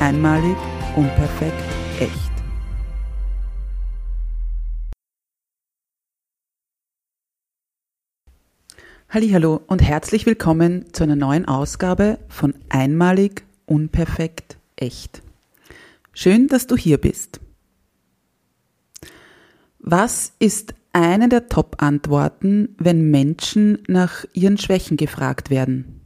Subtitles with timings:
[0.00, 0.56] Einmalig,
[0.94, 1.60] unperfekt,
[1.98, 2.30] echt.
[9.10, 15.20] Hallo und herzlich willkommen zu einer neuen Ausgabe von Einmalig, unperfekt, echt.
[16.12, 17.40] Schön, dass du hier bist.
[19.80, 25.97] Was ist eine der Top-Antworten, wenn Menschen nach ihren Schwächen gefragt werden?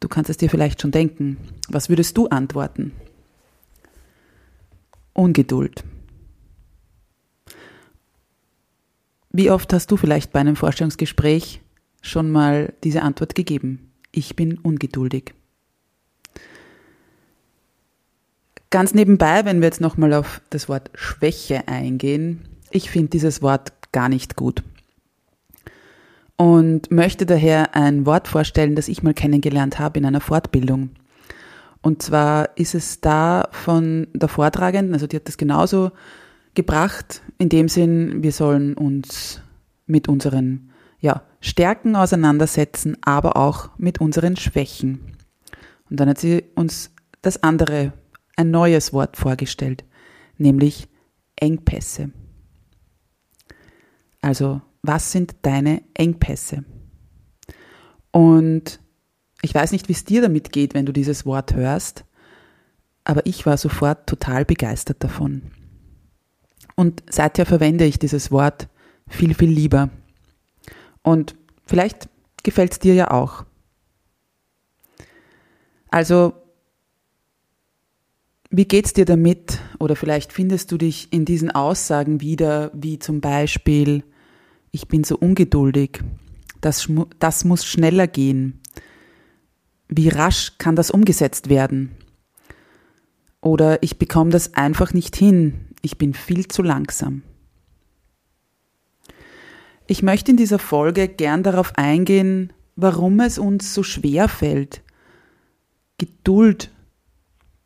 [0.00, 1.36] Du kannst es dir vielleicht schon denken.
[1.68, 2.92] Was würdest du antworten?
[5.12, 5.84] Ungeduld.
[9.30, 11.60] Wie oft hast du vielleicht bei einem Vorstellungsgespräch
[12.00, 13.92] schon mal diese Antwort gegeben?
[14.10, 15.34] Ich bin ungeduldig.
[18.70, 23.72] Ganz nebenbei, wenn wir jetzt nochmal auf das Wort Schwäche eingehen, ich finde dieses Wort
[23.92, 24.62] gar nicht gut
[26.40, 30.88] und möchte daher ein Wort vorstellen, das ich mal kennengelernt habe in einer Fortbildung.
[31.82, 35.90] Und zwar ist es da von der Vortragenden, also die hat das genauso
[36.54, 39.42] gebracht, in dem Sinn, wir sollen uns
[39.84, 45.14] mit unseren ja, Stärken auseinandersetzen, aber auch mit unseren Schwächen.
[45.90, 47.92] Und dann hat sie uns das andere,
[48.36, 49.84] ein neues Wort vorgestellt,
[50.38, 50.88] nämlich
[51.36, 52.12] Engpässe.
[54.22, 56.64] Also was sind deine Engpässe?
[58.10, 58.80] Und
[59.42, 62.04] ich weiß nicht, wie es dir damit geht, wenn du dieses Wort hörst,
[63.04, 65.42] aber ich war sofort total begeistert davon.
[66.76, 68.68] Und seither verwende ich dieses Wort
[69.08, 69.90] viel, viel lieber.
[71.02, 71.36] Und
[71.66, 72.08] vielleicht
[72.42, 73.44] gefällt es dir ja auch.
[75.90, 76.34] Also,
[78.50, 79.60] wie geht's dir damit?
[79.78, 84.04] Oder vielleicht findest du dich in diesen Aussagen wieder, wie zum Beispiel,
[84.72, 86.02] ich bin so ungeduldig,
[86.60, 86.88] das,
[87.18, 88.60] das muss schneller gehen.
[89.88, 91.90] Wie rasch kann das umgesetzt werden?
[93.40, 97.22] Oder ich bekomme das einfach nicht hin, ich bin viel zu langsam.
[99.86, 104.82] Ich möchte in dieser Folge gern darauf eingehen, warum es uns so schwer fällt,
[105.98, 106.70] Geduld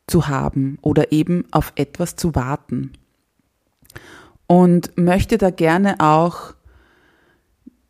[0.06, 2.92] zu haben oder eben auf etwas zu warten.
[4.46, 6.54] Und möchte da gerne auch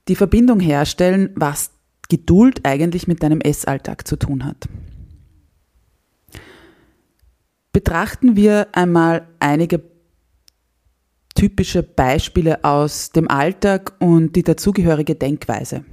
[0.09, 1.71] die Verbindung herstellen, was
[2.09, 4.69] Geduld eigentlich mit deinem Essalltag zu tun hat.
[7.73, 9.83] Betrachten wir einmal einige
[11.35, 15.85] typische Beispiele aus dem Alltag und die dazugehörige Denkweise.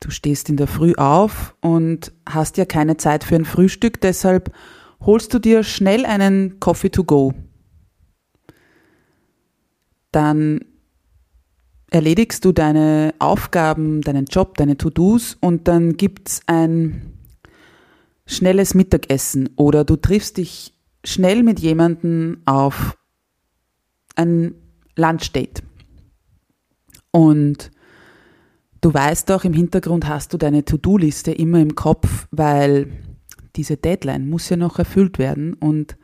[0.00, 4.52] Du stehst in der Früh auf und hast ja keine Zeit für ein Frühstück, deshalb
[5.00, 7.34] holst du dir schnell einen Coffee to go.
[10.12, 10.64] Dann
[11.94, 17.12] erledigst du deine Aufgaben, deinen Job, deine To-Dos und dann gibt's ein
[18.26, 20.74] schnelles Mittagessen oder du triffst dich
[21.04, 22.98] schnell mit jemandem auf
[24.16, 24.56] ein
[24.96, 25.62] Lunchdate.
[27.12, 27.70] Und
[28.80, 32.90] du weißt auch, im Hintergrund hast du deine To-Do-Liste immer im Kopf, weil
[33.54, 35.96] diese Deadline muss ja noch erfüllt werden und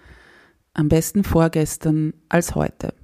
[0.72, 2.94] am besten vorgestern als heute.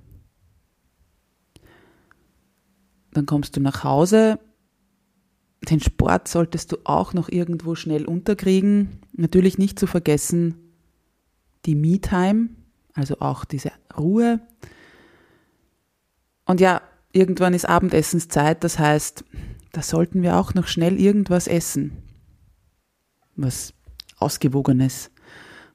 [3.16, 4.38] Dann kommst du nach Hause.
[5.70, 9.00] Den Sport solltest du auch noch irgendwo schnell unterkriegen.
[9.14, 10.54] Natürlich nicht zu vergessen
[11.64, 12.50] die Me-Time,
[12.92, 14.40] also auch diese Ruhe.
[16.44, 16.82] Und ja,
[17.12, 19.24] irgendwann ist Abendessenszeit, das heißt,
[19.72, 22.02] da sollten wir auch noch schnell irgendwas essen.
[23.34, 23.72] Was
[24.18, 25.10] Ausgewogenes,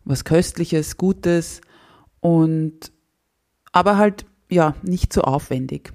[0.06, 1.62] was Köstliches, Gutes
[2.20, 2.92] und
[3.72, 5.92] aber halt ja nicht so aufwendig.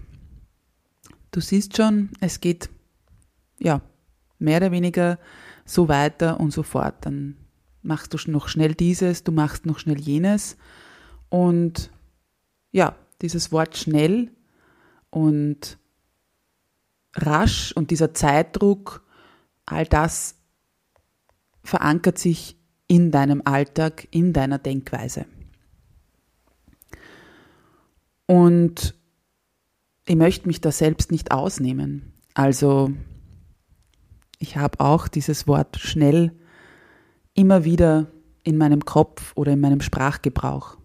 [1.37, 2.71] Du siehst schon, es geht
[3.59, 3.83] ja
[4.38, 5.19] mehr oder weniger
[5.67, 7.05] so weiter und so fort.
[7.05, 7.37] Dann
[7.83, 10.56] machst du noch schnell dieses, du machst noch schnell jenes.
[11.29, 11.91] Und
[12.73, 14.31] ja, dieses Wort schnell
[15.11, 15.77] und
[17.15, 19.05] rasch und dieser Zeitdruck,
[19.67, 20.37] all das
[21.62, 22.56] verankert sich
[22.87, 25.27] in deinem Alltag, in deiner Denkweise.
[28.25, 28.94] Und
[30.06, 32.12] ich möchte mich da selbst nicht ausnehmen.
[32.35, 32.93] Also
[34.38, 36.32] ich habe auch dieses Wort schnell
[37.35, 38.06] immer wieder
[38.44, 40.79] in meinem Kopf oder in meinem Sprachgebrauch.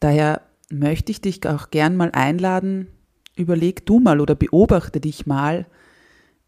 [0.00, 2.88] Daher möchte ich dich auch gern mal einladen,
[3.36, 5.66] überleg du mal oder beobachte dich mal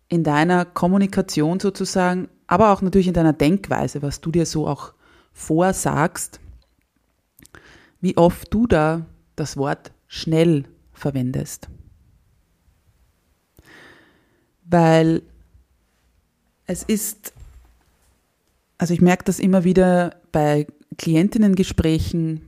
[0.08, 4.92] in deiner Kommunikation sozusagen, aber auch natürlich in deiner Denkweise, was du dir so auch
[5.32, 6.40] vorsagst,
[8.00, 9.06] wie oft du da
[9.36, 11.70] das Wort schnell verwendest.
[14.66, 15.22] Weil
[16.66, 17.32] es ist,
[18.76, 20.66] also ich merke das immer wieder bei
[20.98, 22.42] Klientinnengesprächen,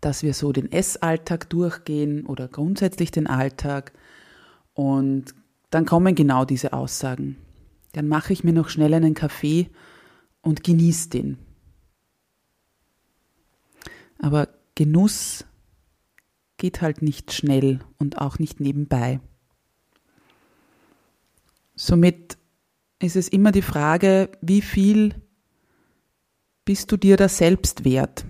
[0.00, 3.92] dass wir so den Essalltag durchgehen oder grundsätzlich den Alltag
[4.74, 5.36] und
[5.70, 7.36] dann kommen genau diese Aussagen.
[7.92, 9.70] Dann mache ich mir noch schnell einen Kaffee
[10.42, 11.38] und genieße den.
[14.18, 15.44] Aber Genuss
[16.60, 19.18] geht halt nicht schnell und auch nicht nebenbei.
[21.74, 22.36] Somit
[23.00, 25.14] ist es immer die Frage, wie viel
[26.66, 28.26] bist du dir da selbst wert?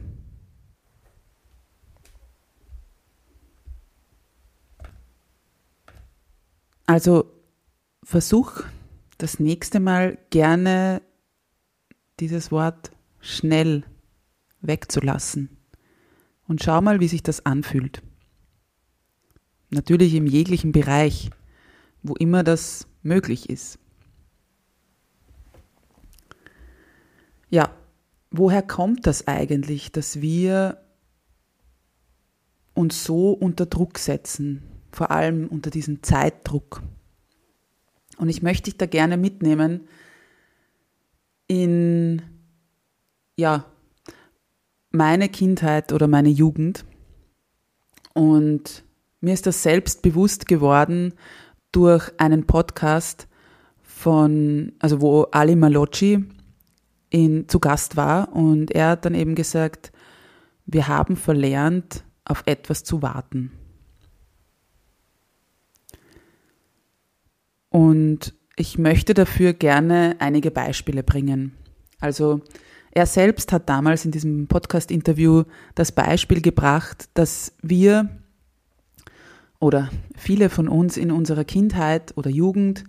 [6.87, 7.33] Also
[8.05, 8.63] versuch
[9.19, 11.03] das nächste Mal gerne
[12.21, 13.85] dieses Wort schnell
[14.61, 15.57] wegzulassen
[16.47, 18.03] und schau mal, wie sich das anfühlt.
[19.71, 21.31] Natürlich im jeglichen Bereich,
[22.03, 23.79] wo immer das möglich ist.
[27.49, 27.75] Ja,
[28.31, 30.81] woher kommt das eigentlich, dass wir
[32.75, 34.63] uns so unter Druck setzen,
[34.93, 36.83] vor allem unter diesem Zeitdruck.
[38.17, 39.89] Und ich möchte dich da gerne mitnehmen
[41.47, 42.23] in,
[43.37, 43.65] ja,
[44.91, 46.85] meine Kindheit oder meine Jugend.
[48.15, 48.85] Und
[49.21, 51.15] mir ist das selbst bewusst geworden
[51.73, 53.29] durch einen Podcast
[53.83, 56.25] von, also wo Ali Malocci
[57.11, 59.93] in, zu Gast war und er hat dann eben gesagt,
[60.67, 63.51] wir haben verlernt, auf etwas zu warten.
[67.69, 71.53] Und ich möchte dafür gerne einige Beispiele bringen.
[72.01, 72.41] Also
[72.93, 75.45] er selbst hat damals in diesem Podcast-Interview
[75.75, 78.20] das Beispiel gebracht, dass wir
[79.61, 82.85] oder viele von uns in unserer Kindheit oder Jugend,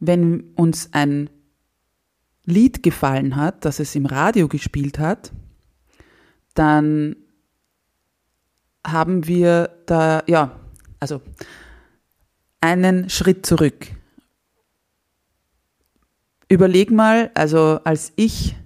[0.00, 1.28] wenn uns ein
[2.44, 5.32] Lied gefallen hat, das es im Radio gespielt hat,
[6.54, 7.16] dann
[8.84, 10.58] haben wir da, ja,
[10.98, 11.20] also
[12.60, 13.88] einen Schritt zurück.
[16.48, 18.56] Überleg mal, also als ich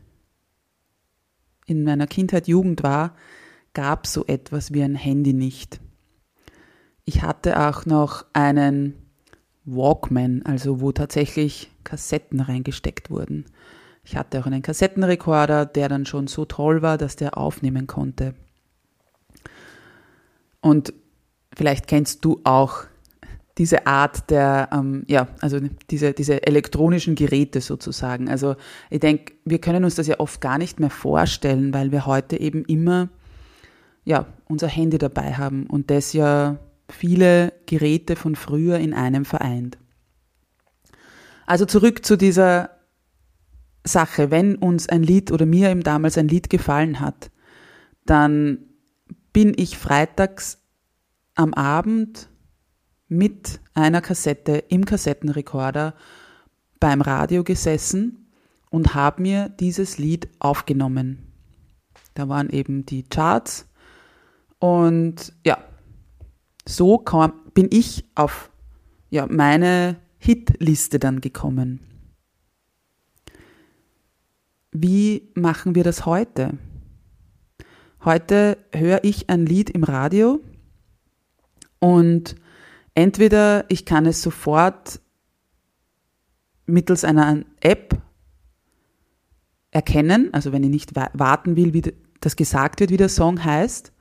[1.66, 3.14] in meiner Kindheit, Jugend war,
[3.74, 5.80] gab so etwas wie ein Handy nicht.
[7.08, 8.94] Ich hatte auch noch einen
[9.64, 13.46] Walkman, also wo tatsächlich Kassetten reingesteckt wurden.
[14.02, 18.34] Ich hatte auch einen Kassettenrekorder, der dann schon so toll war, dass der aufnehmen konnte.
[20.60, 20.92] Und
[21.56, 22.84] vielleicht kennst du auch
[23.56, 25.60] diese Art der, ähm, ja, also
[25.90, 28.28] diese, diese elektronischen Geräte sozusagen.
[28.28, 28.56] Also
[28.90, 32.38] ich denke, wir können uns das ja oft gar nicht mehr vorstellen, weil wir heute
[32.38, 33.10] eben immer,
[34.04, 39.78] ja, unser Handy dabei haben und das ja viele Geräte von früher in einem vereint.
[41.46, 42.70] Also zurück zu dieser
[43.84, 47.30] Sache, wenn uns ein Lied oder mir eben damals ein Lied gefallen hat,
[48.04, 48.58] dann
[49.32, 50.58] bin ich freitags
[51.34, 52.28] am Abend
[53.08, 55.94] mit einer Kassette im Kassettenrekorder
[56.80, 58.32] beim Radio gesessen
[58.70, 61.32] und habe mir dieses Lied aufgenommen.
[62.14, 63.68] Da waren eben die Charts
[64.58, 65.58] und ja,
[66.66, 68.50] so kam, bin ich auf
[69.10, 71.80] ja, meine Hitliste dann gekommen.
[74.72, 76.58] Wie machen wir das heute?
[78.04, 80.40] Heute höre ich ein Lied im Radio
[81.78, 82.36] und
[82.96, 85.00] Entweder ich kann es sofort
[86.64, 88.00] mittels einer App
[89.70, 91.92] erkennen, also wenn ich nicht warten will, wie
[92.22, 93.92] das gesagt wird, wie der Song heißt,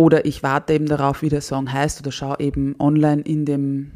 [0.00, 3.90] oder ich warte eben darauf, wie der Song heißt, oder schaue eben online in dem,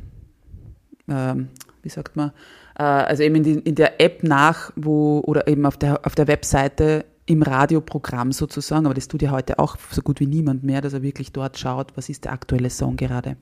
[1.09, 1.49] ähm,
[1.83, 2.33] wie sagt man,
[2.79, 6.15] äh, also eben in, die, in, der App nach, wo, oder eben auf der, auf
[6.15, 10.63] der Webseite im Radioprogramm sozusagen, aber das tut ja heute auch so gut wie niemand
[10.63, 13.39] mehr, dass er wirklich dort schaut, was ist der aktuelle Song gerade.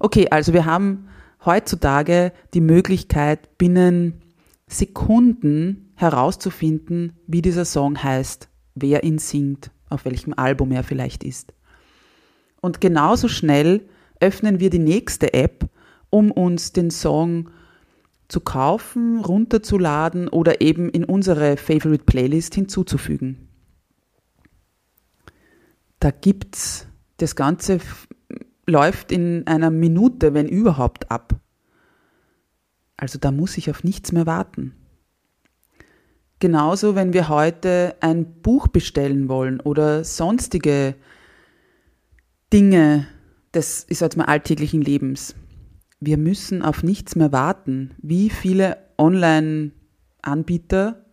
[0.00, 1.08] Okay, also wir haben
[1.44, 4.22] heutzutage die Möglichkeit, binnen
[4.68, 11.52] Sekunden herauszufinden, wie dieser Song heißt, wer ihn singt, auf welchem Album er vielleicht ist.
[12.64, 13.86] Und genauso schnell
[14.20, 15.68] öffnen wir die nächste App,
[16.08, 17.50] um uns den Song
[18.26, 23.50] zu kaufen, runterzuladen oder eben in unsere Favorite Playlist hinzuzufügen.
[26.00, 26.86] Da gibt's
[27.18, 27.80] das Ganze
[28.66, 31.34] läuft in einer Minute, wenn überhaupt, ab.
[32.96, 34.74] Also da muss ich auf nichts mehr warten.
[36.38, 40.94] Genauso, wenn wir heute ein Buch bestellen wollen oder sonstige
[42.54, 43.06] Dinge
[43.52, 45.34] des, ich sag mal, alltäglichen Lebens.
[45.98, 47.96] Wir müssen auf nichts mehr warten.
[47.98, 51.04] Wie viele Online-Anbieter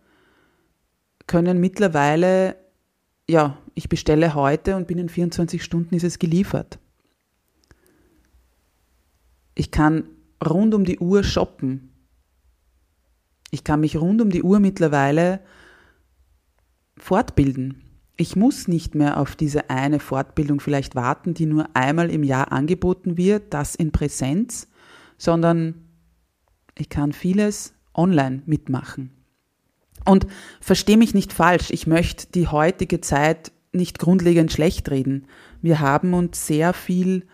[1.26, 2.54] können mittlerweile,
[3.28, 6.78] ja, ich bestelle heute und binnen 24 Stunden ist es geliefert.
[9.56, 10.04] Ich kann
[10.48, 11.90] rund um die Uhr shoppen.
[13.50, 15.40] Ich kann mich rund um die Uhr mittlerweile
[16.96, 17.82] fortbilden.
[18.16, 22.52] Ich muss nicht mehr auf diese eine Fortbildung vielleicht warten, die nur einmal im Jahr
[22.52, 24.68] angeboten wird, das in Präsenz,
[25.16, 25.74] sondern
[26.76, 29.10] ich kann vieles online mitmachen.
[30.04, 30.26] Und
[30.60, 35.26] verstehe mich nicht falsch, ich möchte die heutige Zeit nicht grundlegend schlecht reden.
[35.62, 37.26] Wir haben uns sehr viel,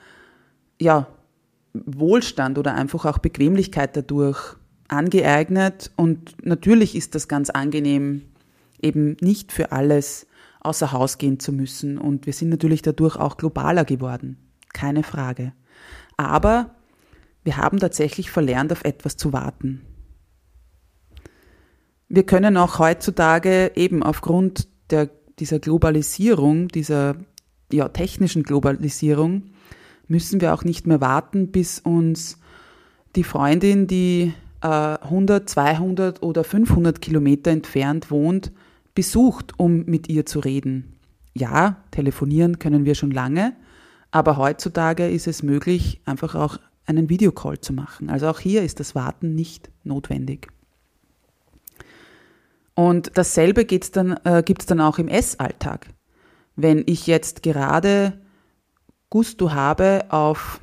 [0.80, 1.08] ja,
[1.72, 4.56] Wohlstand oder einfach auch Bequemlichkeit dadurch
[4.88, 8.22] angeeignet und natürlich ist das ganz angenehm,
[8.80, 10.26] eben nicht für alles
[10.60, 14.38] außer Haus gehen zu müssen und wir sind natürlich dadurch auch globaler geworden,
[14.72, 15.52] keine Frage.
[16.16, 16.74] Aber
[17.44, 19.82] wir haben tatsächlich verlernt, auf etwas zu warten.
[22.08, 27.16] Wir können auch heutzutage eben aufgrund der, dieser Globalisierung, dieser
[27.72, 29.50] ja, technischen Globalisierung,
[30.08, 32.38] müssen wir auch nicht mehr warten, bis uns
[33.14, 38.52] die Freundin, die äh, 100, 200 oder 500 Kilometer entfernt wohnt,
[38.98, 40.98] besucht, um mit ihr zu reden.
[41.32, 43.54] Ja, telefonieren können wir schon lange,
[44.10, 48.10] aber heutzutage ist es möglich, einfach auch einen Videocall zu machen.
[48.10, 50.48] Also auch hier ist das Warten nicht notwendig.
[52.74, 55.86] Und dasselbe dann, äh, gibt es dann auch im Essalltag.
[56.56, 58.20] Wenn ich jetzt gerade
[59.10, 60.60] Gusto habe auf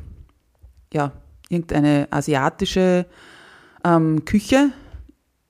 [0.92, 1.14] ja,
[1.48, 3.06] irgendeine asiatische
[3.86, 4.74] ähm, Küche,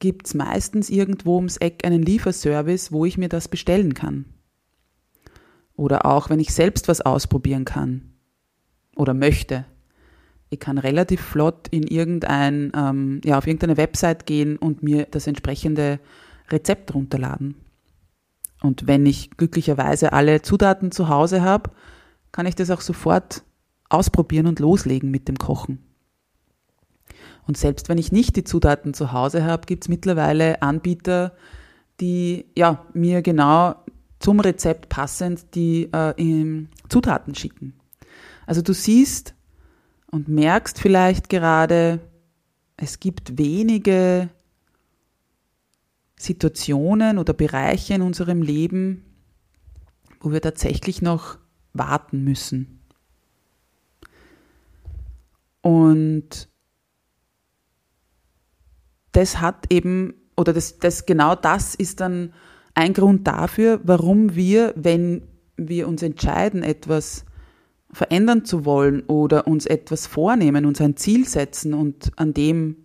[0.05, 4.25] gibt es meistens irgendwo ums Eck einen Lieferservice, wo ich mir das bestellen kann.
[5.75, 8.13] Oder auch, wenn ich selbst was ausprobieren kann
[8.95, 9.65] oder möchte.
[10.51, 15.25] Ich kann relativ flott in irgendein, ähm, ja, auf irgendeine Website gehen und mir das
[15.25, 15.99] entsprechende
[16.49, 17.55] Rezept runterladen.
[18.61, 21.71] Und wenn ich glücklicherweise alle Zutaten zu Hause habe,
[22.31, 23.43] kann ich das auch sofort
[23.89, 25.79] ausprobieren und loslegen mit dem Kochen.
[27.47, 31.33] Und selbst wenn ich nicht die Zutaten zu Hause habe, gibt es mittlerweile Anbieter,
[31.99, 33.75] die ja, mir genau
[34.19, 37.73] zum Rezept passend die äh, Zutaten schicken.
[38.45, 39.35] Also du siehst
[40.09, 41.99] und merkst vielleicht gerade,
[42.77, 44.29] es gibt wenige
[46.17, 49.03] Situationen oder Bereiche in unserem Leben,
[50.19, 51.37] wo wir tatsächlich noch
[51.73, 52.79] warten müssen.
[55.61, 56.49] Und
[59.15, 62.33] das hat eben, oder das, das genau das ist dann
[62.73, 65.23] ein Grund dafür, warum wir, wenn
[65.55, 67.25] wir uns entscheiden, etwas
[67.91, 72.75] verändern zu wollen oder uns etwas vornehmen, uns ein Ziel setzen und an dem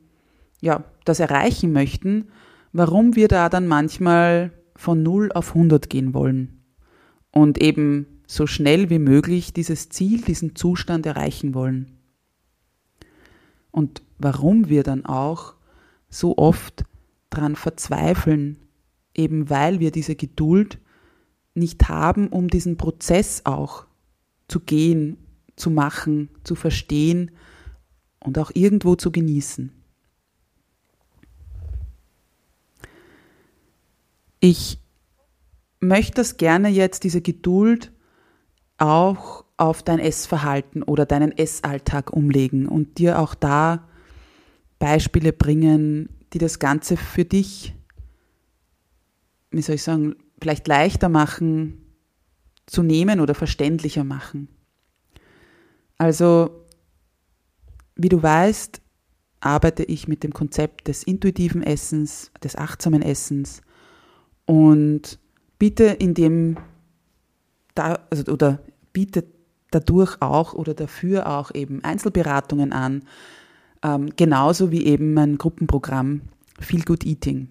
[0.61, 2.29] ja, das erreichen möchten,
[2.73, 6.63] warum wir da dann manchmal von 0 auf 100 gehen wollen
[7.33, 11.99] und eben so schnell wie möglich dieses Ziel, diesen Zustand erreichen wollen.
[13.73, 15.55] Und warum wir dann auch
[16.11, 16.85] so oft
[17.31, 18.59] dran verzweifeln,
[19.15, 20.79] eben weil wir diese Geduld
[21.55, 23.87] nicht haben, um diesen Prozess auch
[24.49, 25.17] zu gehen,
[25.57, 27.31] zu machen, zu verstehen
[28.19, 29.73] und auch irgendwo zu genießen.
[34.41, 34.79] Ich
[35.81, 37.93] möchte das gerne jetzt, diese Geduld,
[38.79, 43.90] auch auf dein Essverhalten oder deinen Essalltag umlegen und dir auch da
[44.81, 47.75] Beispiele bringen, die das Ganze für dich,
[49.53, 51.85] wie soll ich sagen, vielleicht leichter machen
[52.67, 54.49] zu nehmen oder verständlicher machen.
[55.99, 56.65] Also,
[57.95, 58.81] wie du weißt,
[59.41, 63.61] arbeite ich mit dem Konzept des intuitiven Essens, des achtsamen Essens
[64.47, 65.19] und
[65.59, 66.57] biete in dem
[67.75, 69.25] da, also, oder biete
[69.71, 73.05] dadurch auch oder dafür auch eben Einzelberatungen an,
[73.83, 76.23] ähm, genauso wie eben mein Gruppenprogramm
[76.59, 77.49] Feel Good Eating.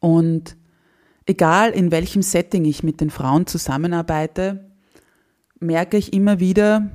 [0.00, 0.56] Und
[1.26, 4.70] egal in welchem Setting ich mit den Frauen zusammenarbeite,
[5.60, 6.90] merke ich immer wieder,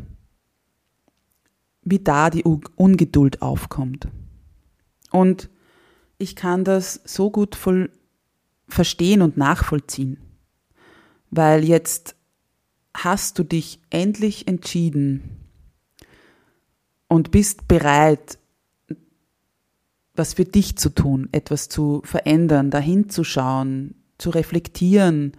[1.81, 4.07] wie da die Ungeduld aufkommt.
[5.11, 5.49] Und
[6.19, 7.91] ich kann das so gut voll
[8.67, 10.17] verstehen und nachvollziehen,
[11.31, 12.15] weil jetzt
[12.93, 15.38] hast du dich endlich entschieden
[17.09, 18.39] und bist bereit,
[20.15, 25.33] was für dich zu tun, etwas zu verändern, dahin zu schauen, zu reflektieren,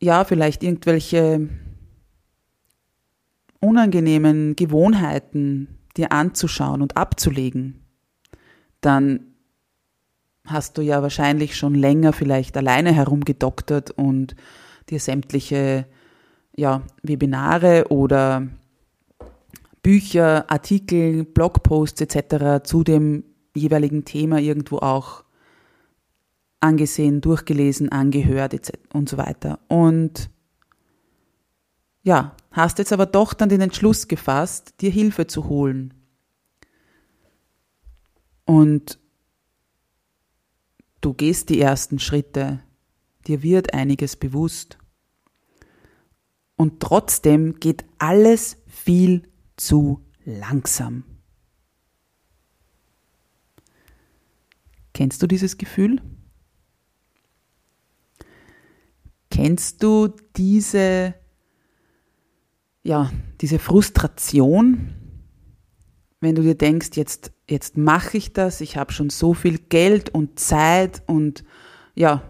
[0.00, 1.48] ja, vielleicht irgendwelche
[3.60, 7.84] unangenehmen Gewohnheiten dir anzuschauen und abzulegen,
[8.80, 9.20] dann
[10.44, 14.34] hast du ja wahrscheinlich schon länger vielleicht alleine herumgedoktert und
[14.90, 15.86] dir sämtliche
[16.56, 18.48] ja, Webinare oder
[19.82, 22.64] Bücher, Artikel, Blogposts etc.
[22.64, 23.24] zu dem
[23.54, 25.24] jeweiligen Thema irgendwo auch
[26.60, 28.72] angesehen, durchgelesen, angehört etc.
[28.92, 29.58] und so weiter.
[29.68, 30.30] Und
[32.04, 35.94] ja, hast jetzt aber doch dann den Entschluss gefasst, dir Hilfe zu holen.
[38.44, 38.98] Und
[41.00, 42.60] du gehst die ersten Schritte,
[43.26, 44.78] dir wird einiges bewusst.
[46.56, 49.31] Und trotzdem geht alles viel
[49.66, 51.04] zu langsam.
[54.94, 56.00] Kennst du dieses Gefühl?
[59.30, 61.14] Kennst du diese,
[62.82, 64.94] ja, diese Frustration,
[66.20, 70.10] wenn du dir denkst, jetzt, jetzt mache ich das, ich habe schon so viel Geld
[70.10, 71.44] und Zeit und
[71.94, 72.22] ja,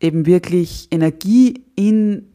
[0.00, 2.29] eben wirklich Energie in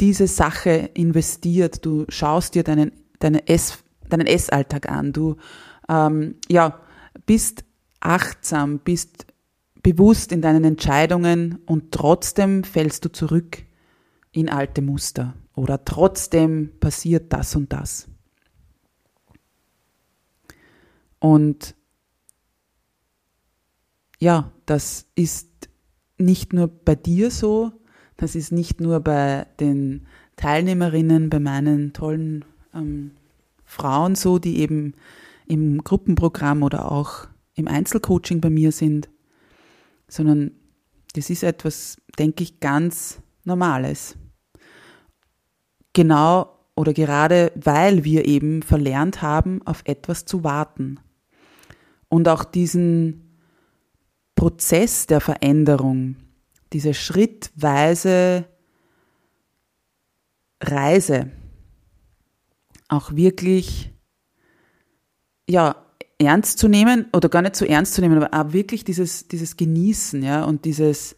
[0.00, 1.84] diese Sache investiert.
[1.84, 3.78] Du schaust dir deinen, deine Ess,
[4.08, 5.12] deinen Essalltag an.
[5.12, 5.36] Du
[5.88, 6.80] ähm, ja,
[7.26, 7.64] bist
[8.00, 9.26] achtsam, bist
[9.82, 13.64] bewusst in deinen Entscheidungen und trotzdem fällst du zurück
[14.32, 18.08] in alte Muster oder trotzdem passiert das und das.
[21.18, 21.74] Und
[24.18, 25.68] ja, das ist
[26.18, 27.72] nicht nur bei dir so,
[28.16, 33.12] das ist nicht nur bei den Teilnehmerinnen, bei meinen tollen ähm,
[33.64, 34.94] Frauen so, die eben
[35.46, 39.08] im Gruppenprogramm oder auch im Einzelcoaching bei mir sind,
[40.08, 40.52] sondern
[41.14, 44.16] das ist etwas, denke ich, ganz Normales.
[45.92, 51.00] Genau oder gerade weil wir eben verlernt haben, auf etwas zu warten.
[52.08, 53.38] Und auch diesen
[54.34, 56.16] Prozess der Veränderung,
[56.72, 58.46] diese schrittweise
[60.60, 61.30] Reise
[62.88, 63.90] auch wirklich
[65.48, 65.86] ja
[66.18, 69.56] ernst zu nehmen oder gar nicht so ernst zu nehmen, aber auch wirklich dieses, dieses
[69.56, 71.14] Genießen, ja, und dieses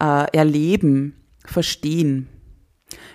[0.00, 1.14] äh, Erleben,
[1.46, 2.28] Verstehen.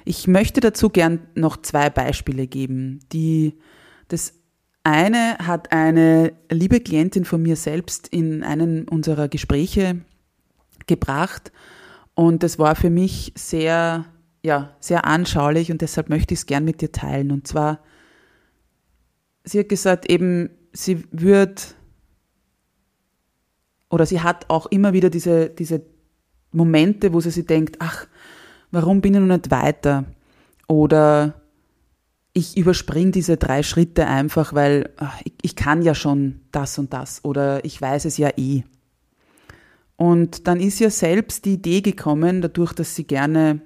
[0.05, 2.99] Ich möchte dazu gern noch zwei Beispiele geben.
[3.11, 3.57] Die,
[4.07, 4.33] das
[4.83, 10.01] eine hat eine liebe Klientin von mir selbst in einem unserer Gespräche
[10.85, 11.51] gebracht
[12.19, 14.03] und das war für mich sehr,
[14.43, 17.31] ja, sehr anschaulich und deshalb möchte ich es gern mit dir teilen.
[17.31, 17.79] Und zwar,
[19.45, 21.75] sie hat gesagt, eben, sie wird
[23.89, 25.81] oder sie hat auch immer wieder diese, diese
[26.51, 28.05] Momente, wo sie sich denkt, ach,
[28.69, 30.03] warum bin ich noch nicht weiter?
[30.67, 31.41] Oder
[32.33, 36.91] ich überspringe diese drei Schritte einfach, weil ach, ich, ich kann ja schon das und
[36.91, 38.63] das oder ich weiß es ja eh.
[39.99, 43.59] Und dann ist ja selbst die Idee gekommen, dadurch, dass sie gerne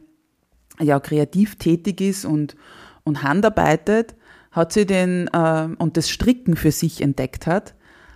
[0.80, 2.56] ja kreativ tätig ist und,
[3.04, 4.16] und handarbeitet,
[4.50, 7.76] hat sie den, äh, und das Stricken für sich entdeckt hat,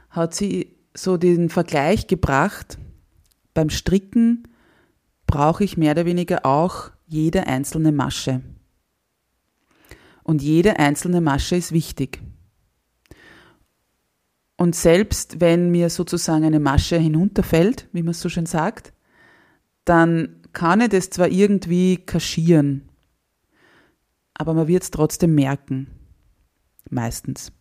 [0.09, 2.79] hat sie so den Vergleich gebracht,
[3.53, 4.47] beim Stricken
[5.27, 8.41] brauche ich mehr oder weniger auch jede einzelne Masche.
[10.23, 12.19] Und jede einzelne Masche ist wichtig.
[14.57, 18.91] Und selbst wenn mir sozusagen eine Masche hinunterfällt, wie man so schön sagt,
[19.85, 22.89] dann kann ich das zwar irgendwie kaschieren,
[24.33, 25.87] aber man wird es trotzdem merken.
[26.89, 27.51] Meistens.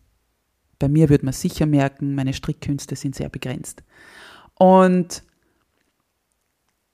[0.79, 3.83] Bei mir wird man sicher merken, meine Strickkünste sind sehr begrenzt.
[4.55, 5.23] Und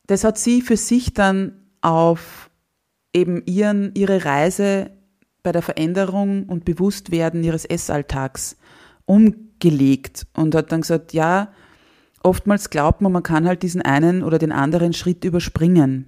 [0.08, 2.50] das hat sie für sich dann auf
[3.14, 4.92] eben ihren, ihre Reise
[5.44, 8.58] bei der Veränderung und Bewusstwerden ihres Essalltags
[9.64, 11.52] umgelegt und hat dann gesagt, ja,
[12.22, 16.06] oftmals glaubt man, man kann halt diesen einen oder den anderen Schritt überspringen.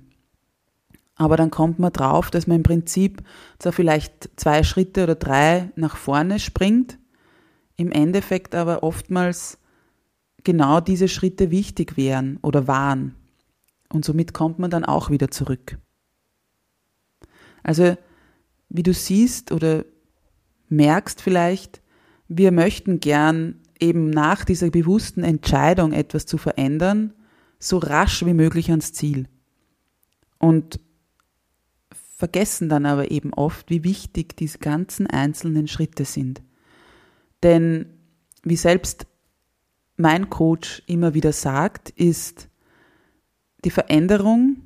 [1.16, 3.24] Aber dann kommt man drauf, dass man im Prinzip
[3.60, 7.00] zwar vielleicht zwei Schritte oder drei nach vorne springt,
[7.78, 9.58] im Endeffekt aber oftmals
[10.44, 13.16] genau diese Schritte wichtig wären oder waren.
[13.92, 15.78] Und somit kommt man dann auch wieder zurück.
[17.64, 17.98] Also,
[18.70, 19.86] wie du siehst oder
[20.68, 21.82] merkst vielleicht,
[22.28, 27.14] wir möchten gern eben nach dieser bewussten Entscheidung, etwas zu verändern,
[27.60, 29.28] so rasch wie möglich ans Ziel.
[30.40, 30.80] Und
[32.16, 36.42] vergessen dann aber eben oft, wie wichtig diese ganzen einzelnen Schritte sind.
[37.44, 37.88] Denn
[38.44, 39.06] wie selbst
[39.98, 42.50] mein Coach immer wieder sagt, ist,
[43.64, 44.58] die Veränderung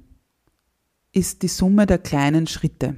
[1.11, 2.95] ist die Summe der kleinen Schritte.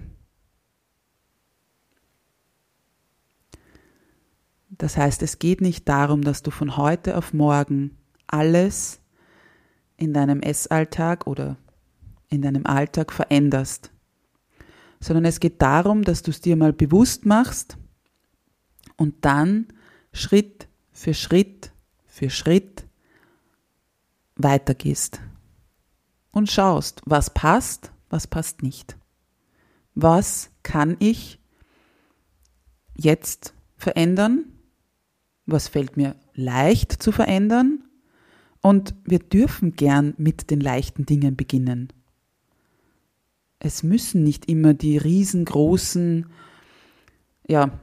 [4.81, 8.99] Das heißt, es geht nicht darum, dass du von heute auf morgen alles
[9.95, 11.57] in deinem Essalltag oder
[12.29, 13.91] in deinem Alltag veränderst,
[14.99, 17.77] sondern es geht darum, dass du es dir mal bewusst machst
[18.97, 19.67] und dann
[20.13, 21.71] Schritt für Schritt
[22.07, 22.87] für Schritt
[24.35, 25.21] weitergehst
[26.31, 28.97] und schaust, was passt, was passt nicht.
[29.93, 31.39] Was kann ich
[32.95, 34.45] jetzt verändern
[35.45, 37.83] was fällt mir leicht zu verändern
[38.61, 41.91] und wir dürfen gern mit den leichten Dingen beginnen.
[43.59, 46.27] Es müssen nicht immer die riesengroßen,
[47.47, 47.79] ja,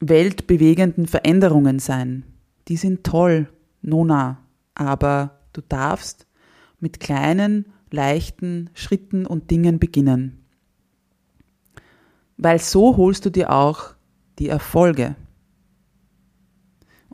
[0.00, 2.24] weltbewegenden Veränderungen sein.
[2.68, 3.48] Die sind toll,
[3.82, 4.42] nona,
[4.74, 6.26] aber du darfst
[6.80, 10.44] mit kleinen, leichten Schritten und Dingen beginnen.
[12.36, 13.94] Weil so holst du dir auch
[14.38, 15.16] die Erfolge.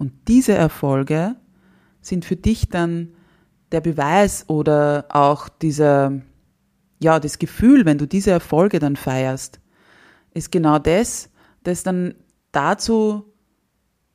[0.00, 1.36] Und diese Erfolge
[2.00, 3.08] sind für dich dann
[3.70, 6.22] der Beweis oder auch dieser,
[7.02, 9.60] ja, das Gefühl, wenn du diese Erfolge dann feierst,
[10.32, 11.28] ist genau das,
[11.64, 12.14] das dann
[12.50, 13.30] dazu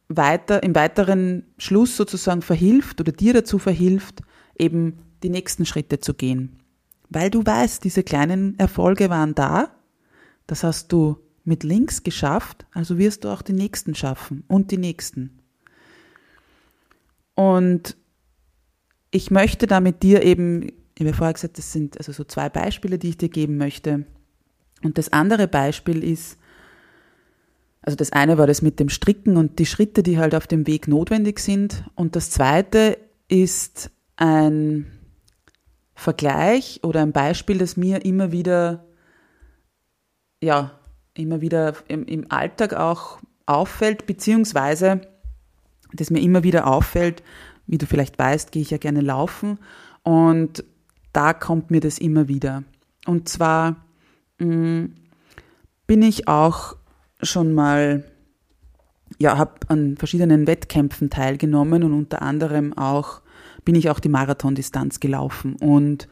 [0.08, 4.24] weiter, im weiteren Schluss sozusagen verhilft oder dir dazu verhilft,
[4.58, 6.64] eben die nächsten Schritte zu gehen.
[7.10, 9.70] Weil du weißt, diese kleinen Erfolge waren da,
[10.48, 14.80] das hast du mit links geschafft, also wirst du auch die nächsten schaffen und die
[14.80, 15.45] nächsten.
[17.36, 17.96] Und
[19.12, 22.50] ich möchte da mit dir eben, ich habe vorher gesagt, das sind also so zwei
[22.50, 24.06] Beispiele, die ich dir geben möchte.
[24.84, 26.38] Und das andere Beispiel ist,
[27.82, 30.66] also das eine war das mit dem Stricken und die Schritte, die halt auf dem
[30.66, 31.84] Weg notwendig sind.
[31.96, 34.92] Und das zweite ist ein
[35.94, 38.86] Vergleich oder ein Beispiel, das mir immer wieder,
[40.42, 40.80] ja,
[41.14, 45.02] immer wieder im, im Alltag auch auffällt, beziehungsweise
[45.96, 47.24] das mir immer wieder auffällt.
[47.68, 49.58] Wie du vielleicht weißt, gehe ich ja gerne laufen
[50.04, 50.64] und
[51.14, 52.64] da kommt mir das immer wieder.
[53.06, 53.78] Und zwar
[54.40, 54.96] mh, mm,
[55.88, 56.76] bin ich auch
[57.22, 58.04] schon mal,
[59.18, 63.22] ja, habe an verschiedenen Wettkämpfen teilgenommen und unter anderem auch
[63.64, 65.56] bin ich auch die Marathondistanz gelaufen.
[65.56, 66.08] Und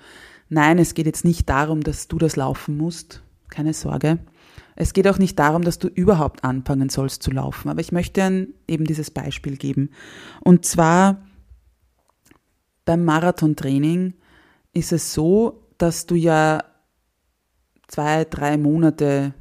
[0.50, 4.20] nein, es geht jetzt nicht darum, dass du das laufen musst, keine Sorge.
[4.76, 8.48] Es geht auch nicht darum, dass du überhaupt anfangen sollst zu laufen, aber ich möchte
[8.68, 9.90] eben dieses Beispiel geben.
[10.42, 11.26] Und zwar
[12.86, 14.14] beim Marathontraining
[14.74, 16.64] ist es so, dass du ja
[17.88, 19.34] zwei, drei Monate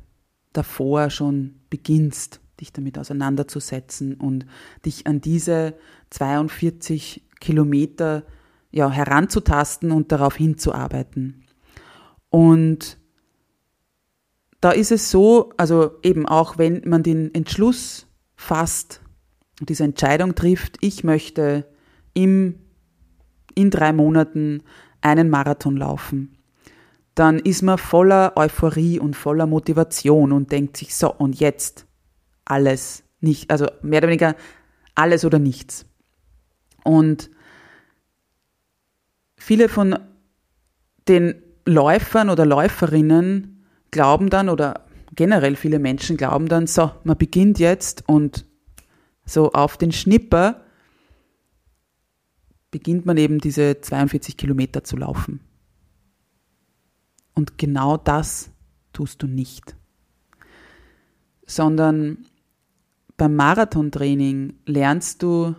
[0.52, 4.46] davor schon beginnst, dich damit auseinanderzusetzen und
[4.84, 5.74] dich an diese
[6.10, 8.24] 42 Kilometer
[8.70, 11.44] ja, heranzutasten und darauf hinzuarbeiten.
[12.30, 12.98] Und
[14.62, 19.02] da ist es so, also eben auch wenn man den Entschluss fasst
[19.60, 21.66] und diese Entscheidung trifft, ich möchte
[22.14, 22.60] im,
[23.56, 24.62] in drei Monaten
[25.00, 26.38] einen Marathon laufen,
[27.16, 31.86] dann ist man voller Euphorie und voller Motivation und denkt sich so, und jetzt
[32.44, 34.36] alles, nicht, also mehr oder weniger
[34.94, 35.86] alles oder nichts.
[36.84, 37.30] Und
[39.36, 39.98] viele von
[41.08, 43.51] den Läufern oder Läuferinnen
[43.92, 48.44] glauben dann oder generell viele Menschen glauben dann, so, man beginnt jetzt und
[49.24, 50.62] so auf den Schnipper
[52.72, 55.40] beginnt man eben diese 42 Kilometer zu laufen.
[57.34, 58.50] Und genau das
[58.92, 59.76] tust du nicht.
[61.46, 62.26] Sondern
[63.16, 65.54] beim Marathontraining lernst du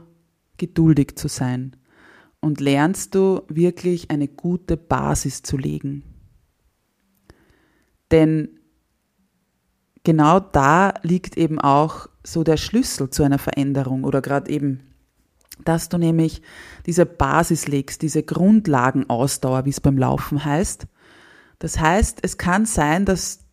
[0.57, 1.75] geduldig zu sein
[2.41, 6.12] und lernst du wirklich eine gute Basis zu legen.
[8.13, 8.59] Denn
[10.03, 14.93] genau da liegt eben auch so der Schlüssel zu einer Veränderung oder gerade eben,
[15.65, 16.43] dass du nämlich
[16.85, 20.85] diese Basis legst, diese Grundlagenausdauer, wie es beim Laufen heißt.
[21.57, 23.45] Das heißt, es kann sein, dass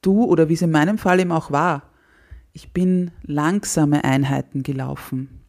[0.00, 1.82] du oder wie es in meinem Fall eben auch war,
[2.54, 5.42] ich bin langsame Einheiten gelaufen.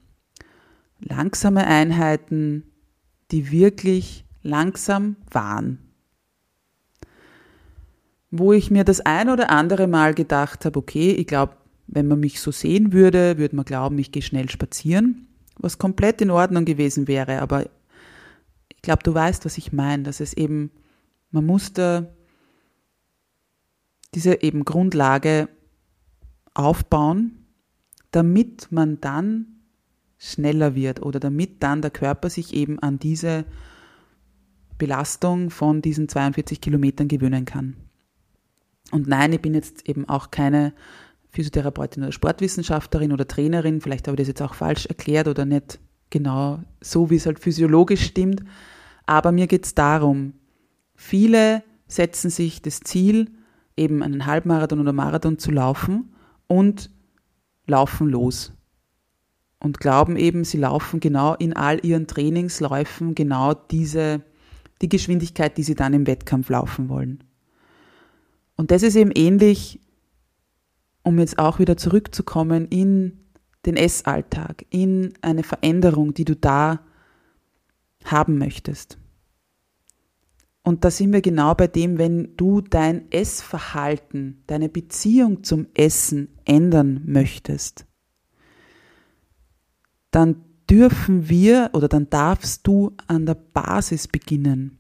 [1.00, 2.66] Langsame Einheiten,
[3.32, 5.90] die wirklich langsam waren.
[8.32, 12.20] Wo ich mir das ein oder andere Mal gedacht habe, okay, ich glaube, wenn man
[12.20, 16.63] mich so sehen würde, würde man glauben, ich gehe schnell spazieren, was komplett in Ordnung
[16.63, 17.41] gewesen wäre.
[17.41, 17.65] Aber
[18.70, 20.72] ich glaube, du weißt, was ich meine, dass es eben,
[21.32, 22.15] man musste
[24.15, 25.50] diese eben Grundlage
[26.54, 27.46] aufbauen,
[28.12, 29.48] damit man dann
[30.17, 33.46] schneller wird oder damit dann der Körper sich eben an diese
[34.78, 37.76] Belastung von diesen 42 Kilometern gewöhnen kann.
[38.91, 40.73] Und nein, ich bin jetzt eben auch keine
[41.32, 45.80] Physiotherapeutin oder Sportwissenschaftlerin oder Trainerin, vielleicht habe ich das jetzt auch falsch erklärt oder nicht
[46.10, 48.43] genau so, wie es halt physiologisch stimmt,
[49.06, 50.34] aber mir geht es darum,
[50.93, 53.32] viele setzen sich das Ziel,
[53.77, 56.13] eben einen Halbmarathon oder Marathon zu laufen
[56.47, 56.89] und
[57.65, 58.54] laufen los.
[59.60, 64.21] Und glauben eben, sie laufen genau in all ihren Trainingsläufen genau diese,
[64.82, 67.23] die Geschwindigkeit, die sie dann im Wettkampf laufen wollen.
[68.62, 69.80] Und das ist eben ähnlich,
[71.02, 73.17] um jetzt auch wieder zurückzukommen in
[73.65, 76.82] den Essalltag, in eine Veränderung, die du da
[78.06, 79.00] haben möchtest.
[80.62, 86.28] Und da sind wir genau bei dem, wenn du dein Essverhalten, deine Beziehung zum Essen
[86.45, 87.88] ändern möchtest,
[90.12, 90.36] dann
[90.69, 94.78] dürfen wir oder dann darfst du an der Basis beginnen.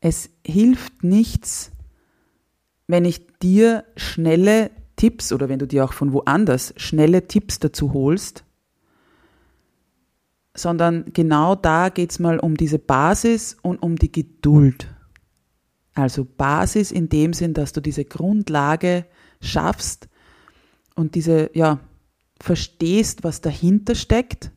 [0.00, 1.72] Es hilft nichts,
[2.88, 7.92] wenn ich dir schnelle Tipps oder wenn du dir auch von woanders schnelle Tipps dazu
[7.92, 8.44] holst,
[10.56, 14.88] sondern genau da geht es mal um diese Basis und um die Geduld.
[15.94, 19.06] Also Basis in dem Sinn, dass du diese Grundlage
[19.40, 20.08] schaffst
[20.96, 21.80] und diese, ja,
[22.40, 24.50] verstehst, was dahinter steckt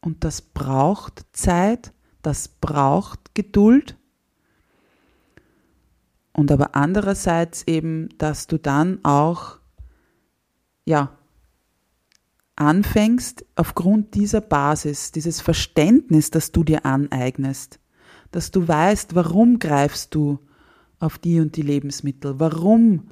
[0.00, 3.96] und das braucht Zeit, das braucht Geduld.
[6.36, 9.58] Und aber andererseits eben, dass du dann auch,
[10.84, 11.16] ja,
[12.56, 17.80] anfängst, aufgrund dieser Basis, dieses Verständnis, das du dir aneignest,
[18.32, 20.38] dass du weißt, warum greifst du
[20.98, 23.08] auf die und die Lebensmittel, warum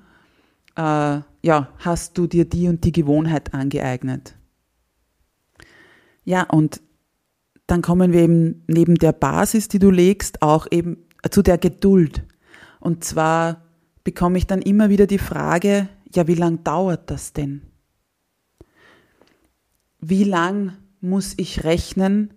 [0.76, 4.37] äh, ja, hast du dir die und die Gewohnheit angeeignet.
[6.24, 6.82] Ja, und
[7.66, 10.98] dann kommen wir eben neben der Basis, die du legst, auch eben
[11.30, 12.26] zu der Geduld.
[12.85, 13.62] Und zwar
[14.05, 17.62] bekomme ich dann immer wieder die Frage, ja, wie lang dauert das denn?
[20.09, 22.35] wie lang muss ich rechnen,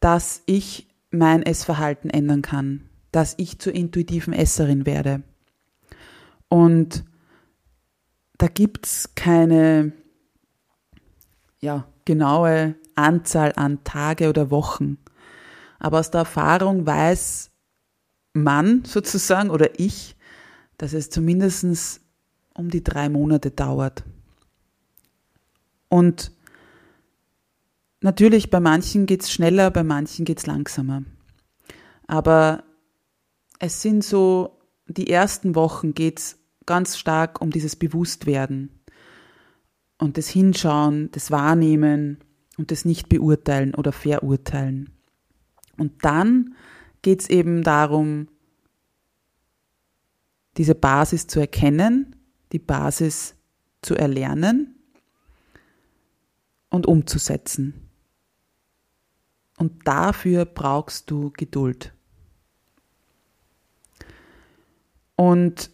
[0.00, 5.22] dass ich mein Essverhalten ändern kann, dass ich zur intuitiven Esserin werde.
[6.48, 7.04] Und
[8.36, 9.92] da gibt es keine
[11.60, 14.98] ja, genaue Anzahl an Tage oder Wochen.
[15.78, 17.50] Aber aus der Erfahrung weiß
[18.34, 20.16] man sozusagen oder ich,
[20.76, 22.02] dass es zumindest
[22.52, 24.04] um die drei Monate dauert.
[25.88, 26.32] Und
[28.04, 31.04] Natürlich, bei manchen geht es schneller, bei manchen geht es langsamer.
[32.06, 32.64] Aber
[33.60, 38.68] es sind so, die ersten Wochen geht es ganz stark um dieses Bewusstwerden
[39.96, 42.18] und das Hinschauen, das Wahrnehmen
[42.58, 44.90] und das Nicht-Beurteilen oder Verurteilen.
[45.78, 46.56] Und dann
[47.04, 48.28] geht es eben darum,
[50.56, 52.16] diese Basis zu erkennen,
[52.50, 53.36] die Basis
[53.82, 54.74] zu erlernen
[56.70, 57.88] und umzusetzen.
[59.58, 61.92] Und dafür brauchst du Geduld.
[65.16, 65.70] Und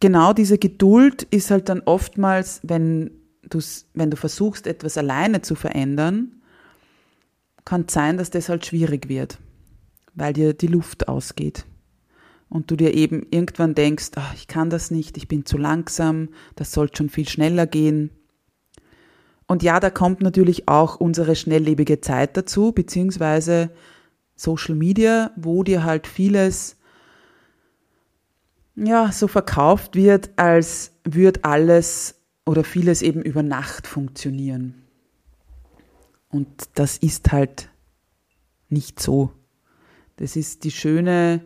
[0.00, 3.12] genau diese Geduld ist halt dann oftmals, wenn,
[3.94, 6.42] wenn du versuchst, etwas alleine zu verändern,
[7.64, 9.38] kann sein, dass das halt schwierig wird,
[10.14, 11.66] weil dir die Luft ausgeht.
[12.48, 16.28] Und du dir eben irgendwann denkst, ach, ich kann das nicht, ich bin zu langsam,
[16.54, 18.10] das sollte schon viel schneller gehen.
[19.46, 23.70] Und ja, da kommt natürlich auch unsere schnelllebige Zeit dazu, beziehungsweise
[24.36, 26.76] Social Media, wo dir halt vieles
[28.76, 34.82] ja, so verkauft wird, als würde alles oder vieles eben über Nacht funktionieren.
[36.28, 37.70] Und das ist halt
[38.68, 39.30] nicht so.
[40.16, 41.44] Das ist die schöne,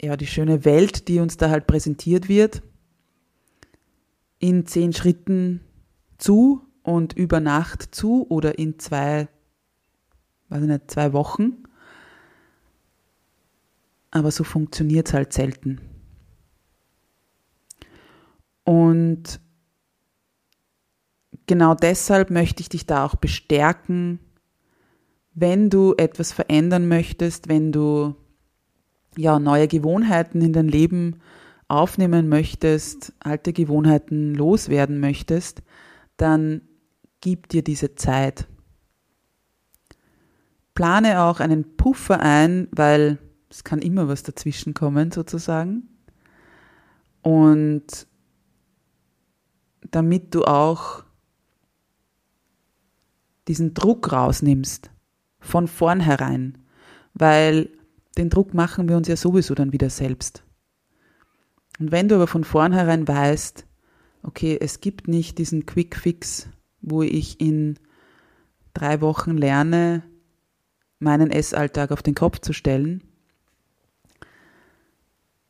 [0.00, 2.62] ja, die schöne Welt, die uns da halt präsentiert wird.
[4.38, 5.60] in zehn Schritten
[6.18, 9.28] zu und über Nacht zu oder in zwei,
[10.48, 11.62] weiß ich nicht, zwei Wochen.
[14.10, 15.80] Aber so funktioniert es halt selten.
[18.64, 19.40] Und
[21.46, 24.18] genau deshalb möchte ich dich da auch bestärken,
[25.34, 28.14] wenn du etwas verändern möchtest, wenn du
[29.16, 31.20] ja neue Gewohnheiten in dein Leben
[31.68, 35.62] aufnehmen möchtest, alte Gewohnheiten loswerden möchtest,
[36.16, 36.62] dann
[37.20, 38.46] gib dir diese Zeit.
[40.74, 43.18] Plane auch einen Puffer ein, weil
[43.48, 45.88] es kann immer was dazwischen kommen sozusagen.
[47.22, 48.06] Und
[49.90, 51.04] damit du auch
[53.48, 54.90] diesen Druck rausnimmst
[55.42, 56.56] von vornherein,
[57.12, 57.68] weil
[58.16, 60.44] den Druck machen wir uns ja sowieso dann wieder selbst.
[61.78, 63.66] Und wenn du aber von vornherein weißt,
[64.22, 66.48] okay, es gibt nicht diesen Quick Fix,
[66.80, 67.78] wo ich in
[68.72, 70.04] drei Wochen lerne,
[70.98, 73.02] meinen Essalltag auf den Kopf zu stellen,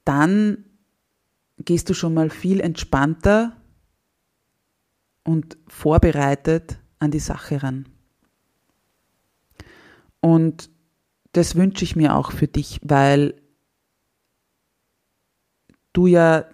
[0.05, 0.64] dann
[1.59, 3.57] gehst du schon mal viel entspannter
[5.24, 7.91] und vorbereitet an die Sache ran.
[10.22, 10.70] Und
[11.32, 13.35] das wünsche ich mir auch für dich, weil
[15.92, 16.46] du ja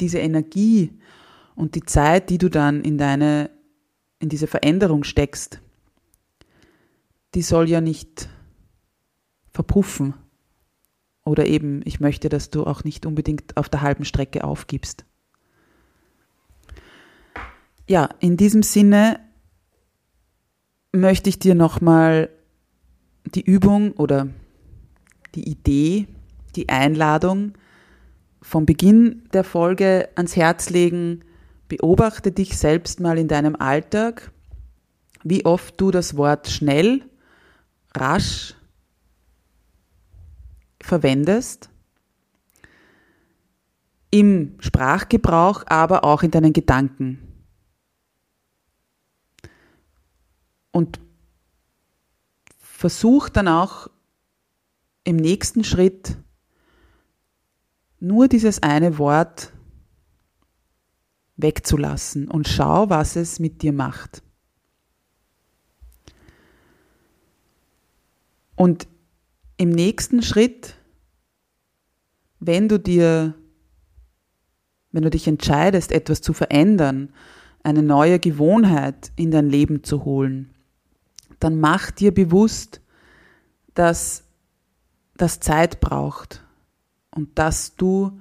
[0.00, 0.98] diese Energie
[1.54, 3.50] und die Zeit, die du dann in deine,
[4.18, 5.60] in diese Veränderung steckst,
[7.34, 8.28] die soll ja nicht
[9.52, 10.14] verpuffen.
[11.24, 15.04] Oder eben, ich möchte, dass du auch nicht unbedingt auf der halben Strecke aufgibst.
[17.86, 19.20] Ja, in diesem Sinne
[20.90, 22.30] möchte ich dir nochmal
[23.34, 24.28] die Übung oder
[25.34, 26.08] die Idee,
[26.56, 27.52] die Einladung
[28.40, 31.24] vom Beginn der Folge ans Herz legen.
[31.68, 34.32] Beobachte dich selbst mal in deinem Alltag,
[35.22, 37.04] wie oft du das Wort schnell,
[37.94, 38.54] rasch
[40.80, 41.68] verwendest.
[44.10, 47.18] Im Sprachgebrauch, aber auch in deinen Gedanken.
[50.70, 51.00] Und
[52.78, 53.90] versuch dann auch
[55.02, 56.16] im nächsten Schritt
[57.98, 59.52] nur dieses eine Wort
[61.36, 64.22] wegzulassen und schau, was es mit dir macht.
[68.54, 68.86] Und
[69.56, 70.76] im nächsten Schritt,
[72.38, 73.34] wenn du dir,
[74.92, 77.12] wenn du dich entscheidest, etwas zu verändern,
[77.64, 80.54] eine neue Gewohnheit in dein Leben zu holen,
[81.40, 82.80] dann mach dir bewusst,
[83.74, 84.24] dass
[85.16, 86.44] das Zeit braucht
[87.10, 88.20] und dass du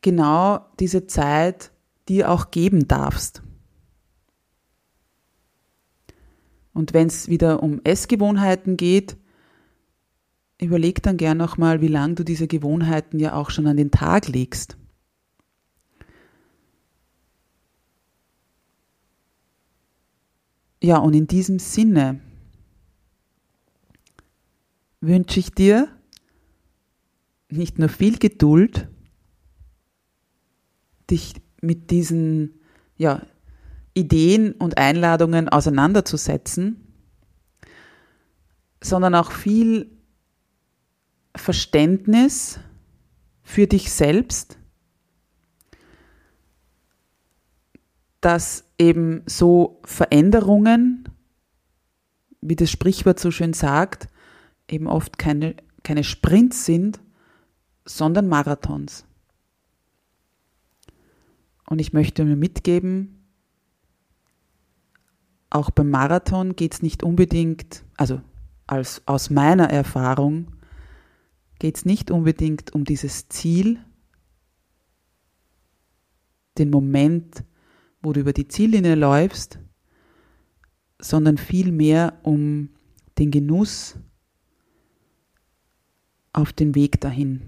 [0.00, 1.70] genau diese Zeit
[2.08, 3.42] dir auch geben darfst.
[6.74, 9.16] Und wenn es wieder um Essgewohnheiten geht,
[10.60, 14.28] überleg dann gern nochmal, wie lange du diese Gewohnheiten ja auch schon an den Tag
[14.28, 14.76] legst.
[20.82, 22.20] Ja, und in diesem Sinne
[25.00, 25.88] wünsche ich dir
[27.48, 28.88] nicht nur viel Geduld,
[31.08, 32.60] dich mit diesen
[32.96, 33.24] ja,
[33.94, 36.84] Ideen und Einladungen auseinanderzusetzen,
[38.82, 39.88] sondern auch viel
[41.36, 42.58] Verständnis
[43.44, 44.58] für dich selbst,
[48.20, 51.08] dass eben so Veränderungen,
[52.40, 54.08] wie das Sprichwort so schön sagt,
[54.68, 57.00] eben oft keine, keine Sprints sind,
[57.84, 59.06] sondern Marathons.
[61.66, 63.24] Und ich möchte mir mitgeben,
[65.48, 68.20] auch beim Marathon geht es nicht unbedingt, also
[68.66, 70.48] als, aus meiner Erfahrung,
[71.60, 73.78] geht es nicht unbedingt um dieses Ziel,
[76.58, 77.44] den Moment,
[78.02, 79.58] wo du über die Ziellinie läufst,
[81.00, 82.70] sondern vielmehr um
[83.18, 83.96] den Genuss
[86.32, 87.42] auf den Weg dahin.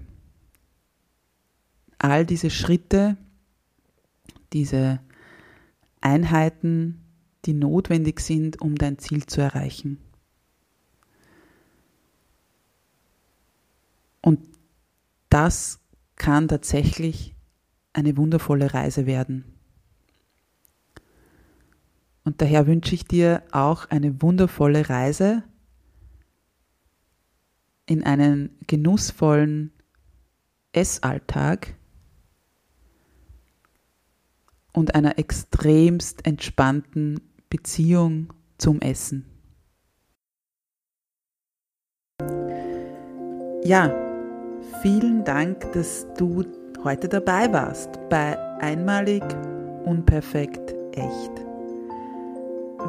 [1.97, 3.17] All diese Schritte,
[4.53, 4.99] diese
[6.01, 7.01] Einheiten,
[7.45, 9.99] die notwendig sind, um dein Ziel zu erreichen.
[14.21, 14.39] Und
[15.29, 15.79] das
[16.15, 17.35] kann tatsächlich
[17.93, 19.54] eine wundervolle Reise werden.
[22.25, 25.43] Und daher wünsche ich dir auch eine wundervolle Reise
[27.85, 29.71] in einen genussvollen
[30.73, 31.75] Essalltag,
[34.75, 39.25] und einer extremst entspannten Beziehung zum Essen.
[43.63, 43.91] Ja,
[44.81, 46.43] vielen Dank, dass du
[46.83, 49.23] heute dabei warst bei Einmalig,
[49.85, 51.44] Unperfekt, Echt.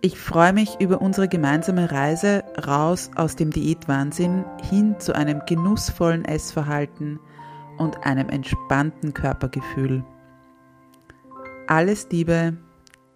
[0.00, 6.24] Ich freue mich über unsere gemeinsame Reise raus aus dem Diätwahnsinn hin zu einem genussvollen
[6.24, 7.20] Essverhalten
[7.78, 10.04] und einem entspannten Körpergefühl.
[11.66, 12.56] Alles Liebe,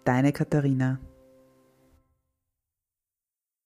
[0.04, 0.98] deine Katharina.